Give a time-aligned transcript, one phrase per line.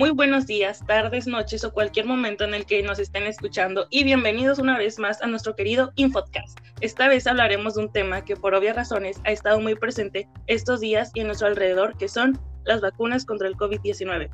[0.00, 4.02] Muy buenos días, tardes, noches o cualquier momento en el que nos estén escuchando y
[4.02, 6.58] bienvenidos una vez más a nuestro querido Infodcast.
[6.80, 10.80] Esta vez hablaremos de un tema que por obvias razones ha estado muy presente estos
[10.80, 14.30] días y en nuestro alrededor, que son las vacunas contra el COVID-19.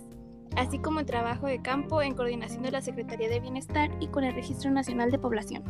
[0.56, 4.24] así como el trabajo de campo en coordinación de la Secretaría de Bienestar y con
[4.24, 5.64] el Registro Nacional de Población.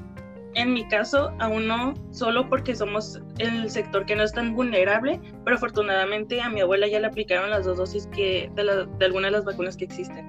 [0.54, 5.20] En mi caso, aún no, solo porque somos el sector que no es tan vulnerable,
[5.44, 9.32] pero afortunadamente a mi abuela ya le aplicaron las dos dosis que, de, de algunas
[9.32, 10.28] de las vacunas que existen.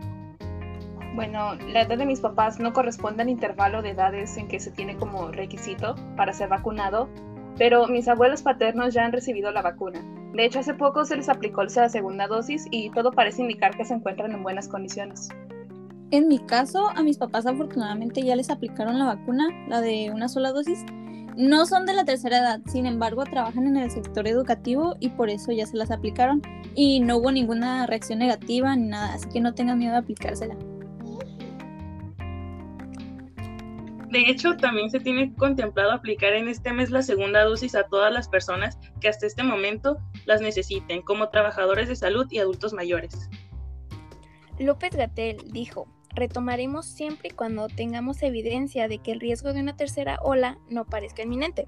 [1.13, 4.71] Bueno, la edad de mis papás no corresponde al intervalo de edades en que se
[4.71, 7.07] tiene como requisito para ser vacunado,
[7.57, 10.03] pero mis abuelos paternos ya han recibido la vacuna.
[10.33, 13.85] De hecho, hace poco se les aplicó la segunda dosis y todo parece indicar que
[13.85, 15.29] se encuentran en buenas condiciones.
[16.11, 20.29] En mi caso, a mis papás afortunadamente ya les aplicaron la vacuna, la de una
[20.29, 20.85] sola dosis.
[21.35, 25.29] No son de la tercera edad, sin embargo trabajan en el sector educativo y por
[25.29, 26.41] eso ya se las aplicaron
[26.75, 30.55] y no hubo ninguna reacción negativa ni nada, así que no tengan miedo de aplicársela.
[34.09, 38.13] De hecho, también se tiene contemplado aplicar en este mes la segunda dosis a todas
[38.13, 43.29] las personas que hasta este momento las necesiten, como trabajadores de salud y adultos mayores.
[44.57, 49.75] López Gatel dijo, retomaremos siempre y cuando tengamos evidencia de que el riesgo de una
[49.75, 51.65] tercera ola no parezca inminente.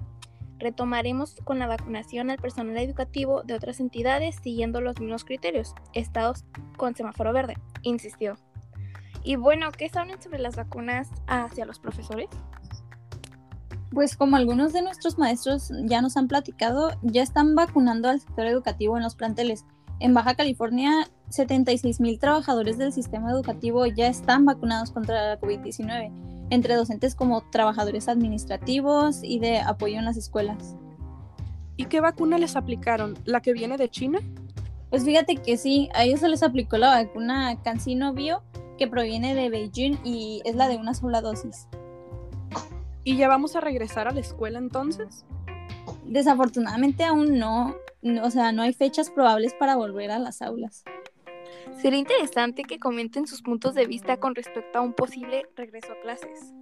[0.58, 6.44] Retomaremos con la vacunación al personal educativo de otras entidades siguiendo los mismos criterios, estados
[6.76, 8.36] con semáforo verde, insistió.
[9.22, 12.28] Y bueno, ¿qué saben sobre las vacunas hacia los profesores?
[13.90, 18.46] Pues como algunos de nuestros maestros ya nos han platicado, ya están vacunando al sector
[18.46, 19.64] educativo en los planteles.
[20.00, 26.10] En Baja California, 76 mil trabajadores del sistema educativo ya están vacunados contra la COVID-19,
[26.50, 30.76] entre docentes como trabajadores administrativos y de apoyo en las escuelas.
[31.76, 33.16] ¿Y qué vacuna les aplicaron?
[33.24, 34.20] ¿La que viene de China?
[34.90, 38.42] Pues fíjate que sí, a ellos se les aplicó la vacuna CanSino Bio,
[38.78, 41.68] que proviene de Beijing y es la de una sola dosis.
[43.04, 45.24] ¿Y ya vamos a regresar a la escuela entonces?
[46.04, 47.74] Desafortunadamente aún no,
[48.22, 50.84] o sea, no hay fechas probables para volver a las aulas.
[51.76, 56.00] Sería interesante que comenten sus puntos de vista con respecto a un posible regreso a
[56.00, 56.54] clases.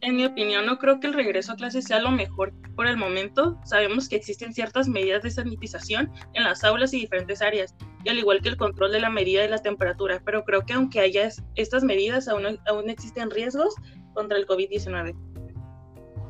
[0.00, 2.96] En mi opinión, no creo que el regreso a clases sea lo mejor por el
[2.96, 3.60] momento.
[3.64, 7.74] Sabemos que existen ciertas medidas de sanitización en las aulas y diferentes áreas,
[8.04, 10.72] y al igual que el control de la medida de la temperatura, pero creo que
[10.72, 13.74] aunque haya estas medidas, aún, aún existen riesgos
[14.14, 15.14] contra el COVID-19.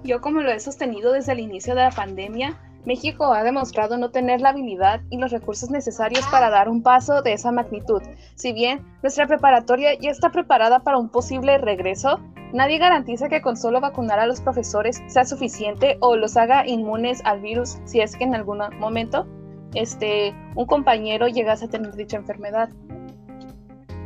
[0.05, 4.10] Yo como lo he sostenido desde el inicio de la pandemia, México ha demostrado no
[4.10, 8.03] tener la habilidad y los recursos necesarios para dar un paso de esa magnitud.
[8.34, 12.20] Si bien nuestra preparatoria ya está preparada para un posible regreso,
[12.53, 17.22] nadie garantiza que con solo vacunar a los profesores sea suficiente o los haga inmunes
[17.25, 19.26] al virus si es que en algún momento
[19.75, 22.69] este, un compañero llegase a tener dicha enfermedad.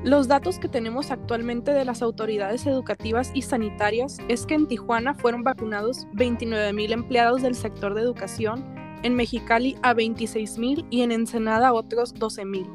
[0.06, 5.14] Los datos que tenemos actualmente de las autoridades educativas y sanitarias es que en Tijuana
[5.14, 8.64] fueron vacunados 29.000 empleados del sector de educación,
[9.02, 12.68] en Mexicali a 26.000 y en Ensenada otros 12.000.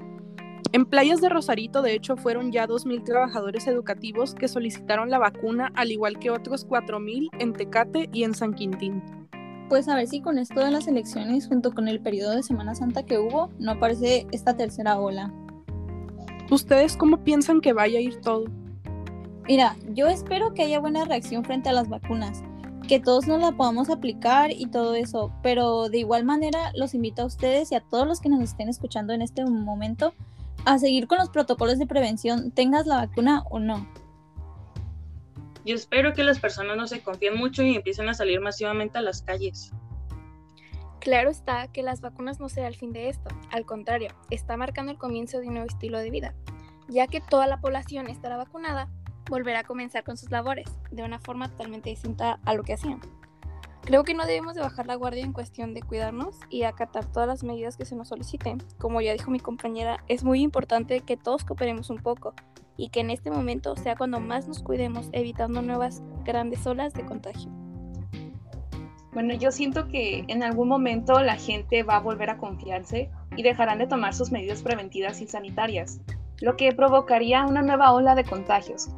[0.74, 5.72] En playas de Rosarito, de hecho, fueron ya 2.000 trabajadores educativos que solicitaron la vacuna,
[5.76, 9.02] al igual que otros 4.000 en Tecate y en San Quintín.
[9.70, 12.76] Pues a ver si con esto de las elecciones, junto con el periodo de Semana
[12.76, 15.34] Santa que hubo, no aparece esta tercera ola.
[16.50, 18.46] ¿Ustedes cómo piensan que vaya a ir todo?
[19.48, 22.44] Mira, yo espero que haya buena reacción frente a las vacunas,
[22.88, 27.22] que todos nos la podamos aplicar y todo eso, pero de igual manera los invito
[27.22, 30.14] a ustedes y a todos los que nos estén escuchando en este momento
[30.66, 33.88] a seguir con los protocolos de prevención, tengas la vacuna o no.
[35.66, 39.02] Yo espero que las personas no se confíen mucho y empiecen a salir masivamente a
[39.02, 39.72] las calles.
[41.02, 44.92] Claro está que las vacunas no será el fin de esto, al contrario, está marcando
[44.92, 46.36] el comienzo de un nuevo estilo de vida,
[46.88, 48.88] ya que toda la población estará vacunada,
[49.28, 53.00] volverá a comenzar con sus labores, de una forma totalmente distinta a lo que hacían.
[53.82, 57.28] Creo que no debemos de bajar la guardia en cuestión de cuidarnos y acatar todas
[57.28, 58.62] las medidas que se nos soliciten.
[58.78, 62.36] Como ya dijo mi compañera, es muy importante que todos cooperemos un poco
[62.78, 67.06] y que en este momento sea cuando más nos cuidemos, evitando nuevas grandes olas de
[67.06, 67.61] contagio.
[69.14, 73.44] Bueno, yo siento que en algún momento la gente va a volver a confiarse y
[73.44, 76.00] dejarán de tomar sus medidas preventivas y sanitarias,
[76.40, 78.90] lo que provocaría una nueva ola de contagios.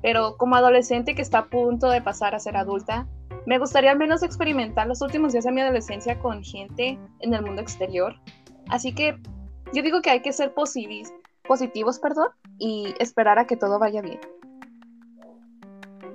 [0.00, 3.08] Pero como adolescente que está a punto de pasar a ser adulta,
[3.46, 7.42] me gustaría al menos experimentar los últimos días de mi adolescencia con gente en el
[7.42, 8.14] mundo exterior.
[8.68, 9.18] Así que
[9.72, 11.12] yo digo que hay que ser positivos,
[11.44, 12.28] positivos perdón,
[12.58, 14.20] y esperar a que todo vaya bien.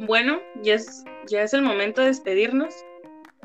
[0.07, 2.73] Bueno, ya es, ya es el momento de despedirnos.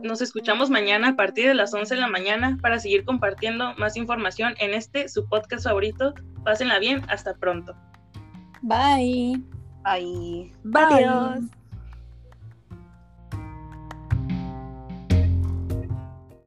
[0.02, 3.96] Nos escuchamos mañana a partir de las 11 de la mañana para seguir compartiendo más
[3.96, 6.14] información en este, su podcast favorito.
[6.44, 7.74] Pásenla bien, hasta pronto.
[8.62, 9.42] Bye.
[9.84, 10.52] Bye.
[10.64, 11.04] Bye.
[11.04, 11.57] Adiós.